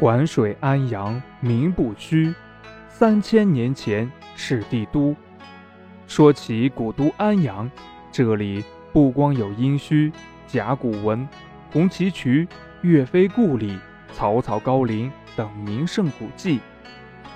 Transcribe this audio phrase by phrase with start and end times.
[0.00, 2.32] 环水安阳名不虚，
[2.88, 5.12] 三千年前是帝都。
[6.06, 7.68] 说起古都安阳，
[8.12, 10.12] 这里不光有殷墟、
[10.46, 11.28] 甲骨文、
[11.72, 12.46] 红旗渠、
[12.82, 13.76] 岳飞故里、
[14.12, 16.60] 曹操高陵等名胜古迹，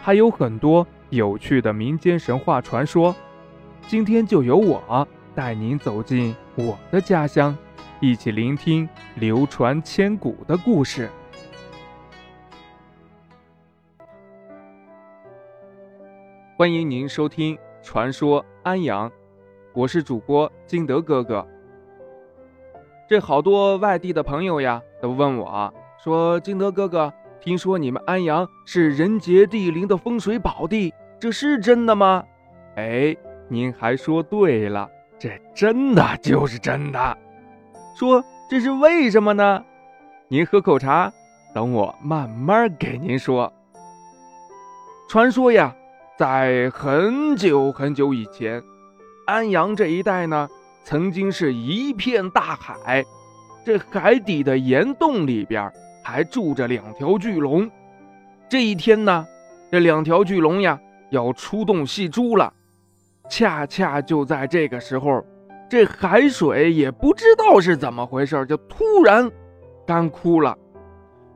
[0.00, 3.12] 还有很多有趣的民间神话传说。
[3.88, 7.58] 今天就由我带您走进我的家乡，
[7.98, 11.10] 一起聆听流传千古的故事。
[16.54, 19.08] 欢迎您收听《传说安阳》，
[19.72, 21.44] 我是主播金德哥哥。
[23.08, 27.10] 这好多外地的朋友呀，都问我说：“金德哥哥，
[27.40, 32.22] 听说你们安阳是人杰地灵的风水宝地，这是真的吗？”
[32.76, 33.16] 哎，
[33.48, 34.86] 您还说对了，
[35.18, 37.18] 这真的就是真的。
[37.96, 39.64] 说这是为什么呢？
[40.28, 41.10] 您喝口茶，
[41.54, 43.50] 等我慢慢给您说。
[45.08, 45.74] 传说呀。
[46.18, 48.62] 在很久很久以前，
[49.26, 50.46] 安阳这一带呢，
[50.84, 53.02] 曾经是一片大海。
[53.64, 55.72] 这海底的岩洞里边
[56.04, 57.68] 还住着两条巨龙。
[58.48, 59.26] 这一天呢，
[59.70, 60.78] 这两条巨龙呀
[61.10, 62.52] 要出动戏珠了。
[63.30, 65.24] 恰恰就在这个时候，
[65.70, 69.30] 这海水也不知道是怎么回事，就突然
[69.86, 70.56] 干枯了。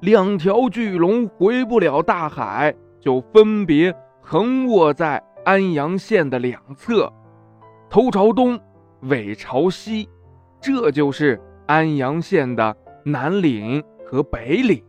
[0.00, 3.94] 两条巨龙回不了大海，就分别。
[4.26, 7.12] 横卧在安阳县的两侧，
[7.90, 8.58] 头朝东，
[9.02, 10.08] 尾朝西，
[10.62, 14.82] 这就是安阳县的南岭和北岭。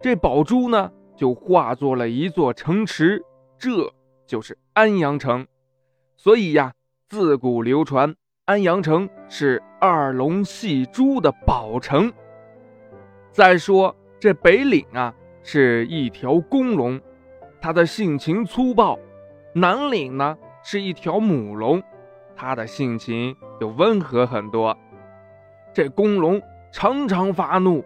[0.00, 3.20] 这宝珠呢，就化作了一座城池，
[3.58, 3.92] 这
[4.24, 5.44] 就是安阳城。
[6.16, 6.72] 所以呀，
[7.08, 8.14] 自古流传
[8.44, 12.12] 安阳城是二龙戏珠的宝城。
[13.32, 17.00] 再说这北岭啊，是一条公龙。
[17.60, 18.98] 它的性情粗暴，
[19.52, 21.82] 南岭呢是一条母龙，
[22.36, 24.76] 它的性情就温和很多。
[25.74, 27.84] 这公龙常常发怒，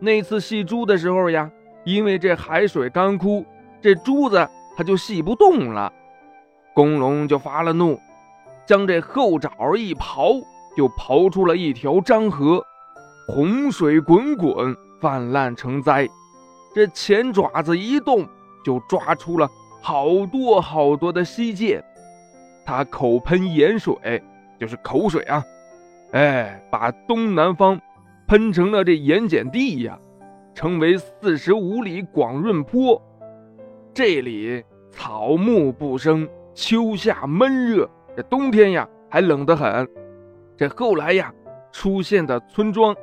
[0.00, 1.50] 那次戏珠的时候呀，
[1.84, 3.44] 因为这海水干枯，
[3.80, 5.92] 这珠子它就戏不动了，
[6.74, 8.00] 公龙就发了怒，
[8.64, 10.42] 将这后爪一刨，
[10.74, 12.64] 就刨出了一条漳河，
[13.28, 16.08] 洪水滚滚，泛滥成灾。
[16.74, 18.26] 这前爪子一动。
[18.64, 19.50] 就抓出了
[19.80, 21.82] 好多好多的溪涧，
[22.64, 24.22] 他口喷盐水，
[24.58, 25.44] 就是口水啊，
[26.12, 27.80] 哎，把东南方
[28.28, 29.98] 喷成了这盐碱地呀，
[30.54, 33.00] 成为四十五里广润坡。
[33.92, 39.88] 这里草木不生，秋夏闷热，这冬天呀还冷得很。
[40.56, 41.32] 这后来呀
[41.72, 42.94] 出现的村庄，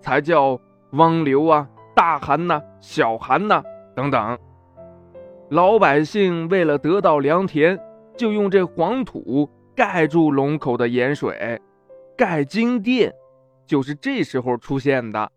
[0.00, 0.58] 才叫
[0.92, 3.62] 汪流啊、大寒呐、小寒呐
[3.96, 4.38] 等等。
[5.50, 7.78] 老百姓为了得到良田，
[8.16, 11.58] 就用这黄土盖住龙口的盐水，
[12.16, 13.14] 盖金殿，
[13.64, 15.30] 就是这时候出现的。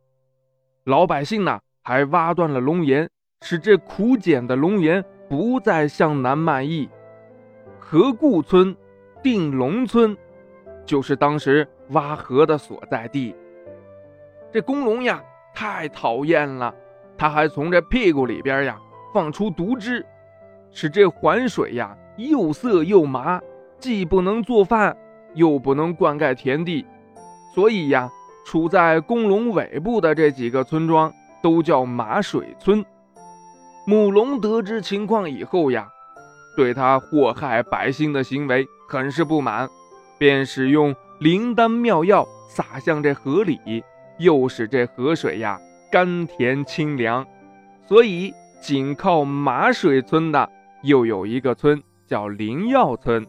[0.84, 3.10] 老百姓呢，还挖断了龙岩，
[3.42, 6.90] 使这苦碱的龙岩不再向南漫溢。
[7.80, 8.76] 河固村、
[9.24, 10.18] 定龙村，
[10.86, 13.34] 就是当时挖河的所在地。
[14.52, 15.24] 这公龙呀，
[15.54, 16.76] 太讨厌了，
[17.18, 18.78] 他还从这屁股里边呀。
[19.14, 20.06] 放出毒汁，
[20.72, 23.42] 使这环水呀又涩又麻，
[23.78, 24.96] 既不能做饭，
[25.34, 26.86] 又不能灌溉田地，
[27.54, 28.10] 所以呀，
[28.46, 31.12] 处在公龙尾部的这几个村庄
[31.42, 32.86] 都叫麻水村。
[33.86, 35.88] 母龙得知情况以后呀，
[36.56, 39.68] 对他祸害百姓的行为很是不满，
[40.18, 43.60] 便使用灵丹妙药撒向这河里，
[44.20, 45.60] 又使这河水呀
[45.92, 47.26] 甘甜清凉，
[47.88, 48.34] 所以。
[48.62, 50.48] 紧靠马水村的
[50.84, 53.26] 又有一个村叫灵药村。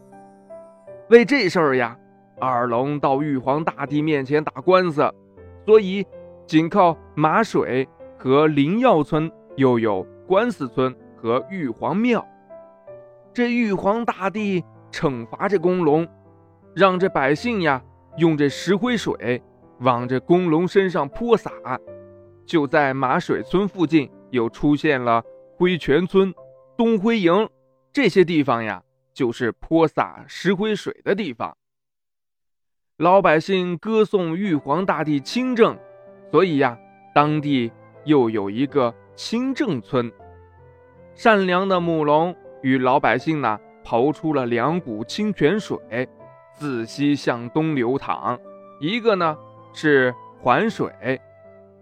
[1.08, 1.96] 为这事儿呀，
[2.38, 5.02] 二龙到玉皇大帝面前打官司，
[5.64, 6.06] 所以
[6.46, 7.88] 紧靠马水
[8.18, 12.22] 和灵药村又有官司村和玉皇庙。
[13.32, 16.06] 这玉皇大帝惩罚这公龙，
[16.74, 17.82] 让这百姓呀
[18.18, 19.42] 用这石灰水
[19.80, 21.50] 往这公龙身上泼洒，
[22.44, 24.10] 就在马水村附近。
[24.32, 25.22] 又出现了
[25.56, 26.34] 灰泉村、
[26.76, 27.48] 东灰营
[27.92, 28.82] 这些地方呀，
[29.14, 31.56] 就是泼洒石灰水的地方。
[32.96, 35.78] 老百姓歌颂玉皇大帝清正，
[36.30, 36.76] 所以呀，
[37.14, 37.70] 当地
[38.04, 40.10] 又有一个清正村。
[41.14, 45.78] 善良的母龙与老百姓呢，刨出了两股清泉水，
[46.54, 48.38] 自西向东流淌。
[48.80, 49.36] 一个呢
[49.74, 51.20] 是环水，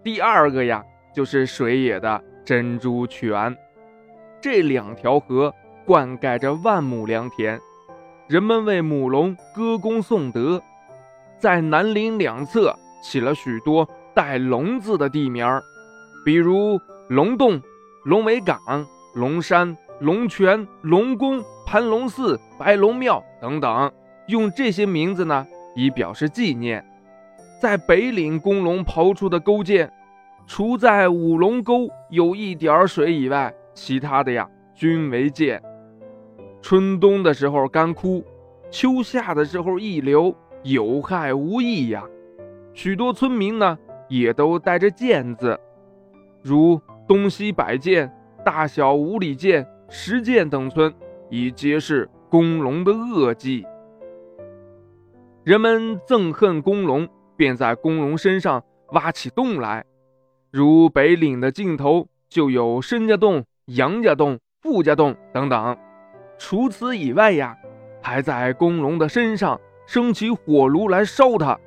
[0.03, 0.83] 第二个呀
[1.13, 2.21] 就是水野的。
[2.51, 3.55] 珍珠泉。
[4.41, 5.53] 这两条河
[5.85, 7.57] 灌溉着万亩良田，
[8.27, 10.61] 人们为母龙歌功颂德。
[11.39, 15.47] 在南岭两侧起了许多带“龙”字的地名，
[16.25, 16.77] 比如
[17.07, 17.61] 龙洞、
[18.03, 18.59] 龙尾岗、
[19.15, 23.89] 龙山、龙泉、龙宫、盘龙寺、白龙庙等等，
[24.27, 26.85] 用这些名字呢，以表示纪念。
[27.61, 29.89] 在北岭公龙刨出的沟涧，
[30.53, 34.45] 除在五龙沟有一点水以外，其他的呀
[34.75, 35.63] 均为涧。
[36.61, 38.21] 春冬的时候干枯，
[38.69, 40.35] 秋夏的时候溢流。
[40.63, 42.03] 有害无益呀，
[42.73, 45.57] 许多村民呢也都带着涧字，
[46.43, 48.11] 如东西百涧、
[48.43, 50.93] 大小五里涧、十涧等村，
[51.29, 53.65] 以揭示公龙的恶迹。
[55.45, 57.07] 人们憎恨公龙，
[57.37, 59.85] 便在公龙身上挖起洞来，
[60.51, 65.77] 如北岭的尽头就有申家洞、杨家洞、傅家洞等等。
[66.37, 67.57] 除此以外呀，
[68.01, 69.59] 还在公龙的身上。
[69.87, 71.59] 升起火炉来烧它，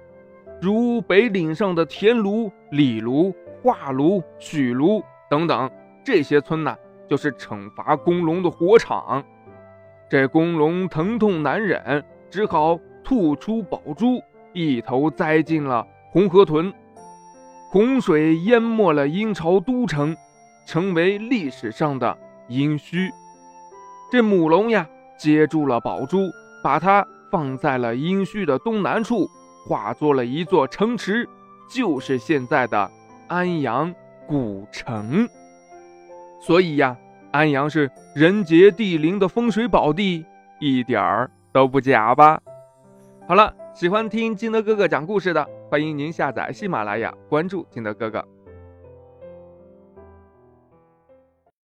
[0.62, 5.70] 如北岭上的田炉、李炉、化炉、许炉等等，
[6.02, 6.74] 这些村呢，
[7.06, 9.22] 就是惩罚公龙的火场。
[10.08, 14.22] 这公龙疼痛难忍，只好吐出宝珠，
[14.54, 16.72] 一头栽进了红河屯。
[17.74, 20.16] 洪水淹没了殷朝都城，
[20.64, 22.16] 成为历史上的
[22.46, 23.10] 殷墟。
[24.12, 24.88] 这母龙呀，
[25.18, 26.18] 接住了宝珠，
[26.62, 27.04] 把它。
[27.32, 29.28] 放在了殷墟的东南处，
[29.66, 31.28] 化作了一座城池，
[31.68, 32.88] 就是现在的
[33.26, 33.92] 安阳
[34.24, 35.28] 古城。
[36.40, 36.96] 所以呀，
[37.32, 40.24] 安阳是人杰地灵的风水宝地，
[40.60, 42.40] 一点儿都不假吧？
[43.26, 45.44] 好了，喜欢听金德哥哥讲故事的，
[45.74, 48.24] 欢迎您下载喜马拉雅，关注金德哥哥。